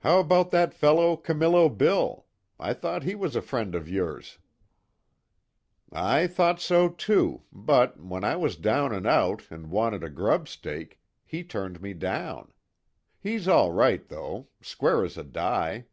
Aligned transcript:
"How 0.00 0.18
about 0.18 0.50
that 0.50 0.74
fellow, 0.74 1.16
Camillo 1.16 1.68
Bill? 1.68 2.26
I 2.58 2.74
thought 2.74 3.04
he 3.04 3.14
was 3.14 3.36
a 3.36 3.40
friend 3.40 3.76
of 3.76 3.88
yours." 3.88 4.38
"I 5.92 6.26
thought 6.26 6.60
so 6.60 6.88
too, 6.88 7.44
but 7.52 8.00
when 8.02 8.24
I 8.24 8.34
was 8.34 8.56
down 8.56 8.92
and 8.92 9.06
out, 9.06 9.42
and 9.48 9.70
wanted 9.70 10.02
a 10.02 10.10
grub 10.10 10.48
stake, 10.48 10.98
he 11.24 11.44
turned 11.44 11.80
me 11.80 11.92
down. 11.94 12.52
He's 13.20 13.46
all 13.46 13.70
right 13.70 14.08
though 14.08 14.48
square 14.60 15.04
as 15.04 15.16
a 15.16 15.22
die." 15.22 15.86